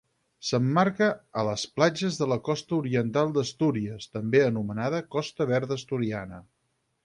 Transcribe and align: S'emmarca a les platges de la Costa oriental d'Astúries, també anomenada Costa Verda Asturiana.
S'emmarca 0.51 1.09
a 1.41 1.43
les 1.49 1.65
platges 1.79 2.17
de 2.23 2.29
la 2.31 2.39
Costa 2.49 2.75
oriental 2.79 3.35
d'Astúries, 3.37 4.11
també 4.17 4.43
anomenada 4.49 5.05
Costa 5.17 5.51
Verda 5.55 5.83
Asturiana. 5.83 6.45